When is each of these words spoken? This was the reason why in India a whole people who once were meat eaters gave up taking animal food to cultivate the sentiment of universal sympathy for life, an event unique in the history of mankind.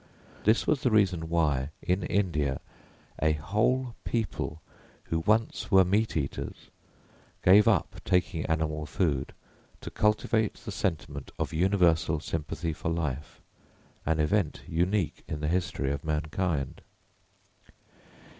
This 0.45 0.65
was 0.65 0.81
the 0.81 0.89
reason 0.89 1.29
why 1.29 1.69
in 1.83 2.01
India 2.01 2.59
a 3.21 3.33
whole 3.33 3.93
people 4.03 4.59
who 5.03 5.19
once 5.19 5.69
were 5.69 5.85
meat 5.85 6.17
eaters 6.17 6.71
gave 7.43 7.67
up 7.67 8.01
taking 8.03 8.43
animal 8.47 8.87
food 8.87 9.31
to 9.79 9.91
cultivate 9.91 10.55
the 10.55 10.71
sentiment 10.71 11.29
of 11.37 11.53
universal 11.53 12.19
sympathy 12.19 12.73
for 12.73 12.89
life, 12.89 13.41
an 14.03 14.19
event 14.19 14.63
unique 14.67 15.21
in 15.27 15.39
the 15.39 15.47
history 15.47 15.91
of 15.91 16.03
mankind. 16.03 16.81